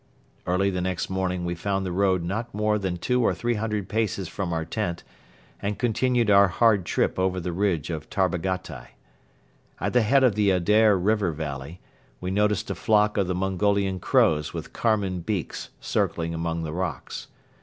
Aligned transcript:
Early 0.47 0.71
the 0.71 0.81
next 0.81 1.11
morning 1.11 1.45
we 1.45 1.53
found 1.53 1.85
the 1.85 1.91
road 1.91 2.23
not 2.23 2.55
more 2.55 2.79
than 2.79 2.97
two 2.97 3.21
or 3.21 3.35
three 3.35 3.53
hundred 3.53 3.87
paces 3.87 4.27
from 4.27 4.51
our 4.51 4.65
tent 4.65 5.03
and 5.61 5.77
continued 5.77 6.31
our 6.31 6.47
hard 6.47 6.87
trip 6.87 7.19
over 7.19 7.39
the 7.39 7.51
ridge 7.51 7.91
of 7.91 8.09
Tarbagatai. 8.09 8.95
At 9.79 9.93
the 9.93 10.01
head 10.01 10.23
of 10.23 10.33
the 10.33 10.49
Adair 10.49 10.97
River 10.97 11.31
valley 11.33 11.81
we 12.19 12.31
noticed 12.31 12.71
a 12.71 12.73
flock 12.73 13.15
of 13.15 13.27
the 13.27 13.35
Mongolian 13.35 13.99
crows 13.99 14.55
with 14.55 14.73
carmine 14.73 15.19
beaks 15.19 15.69
circling 15.79 16.33
among 16.33 16.63
the 16.63 16.73
rocks. 16.73 17.27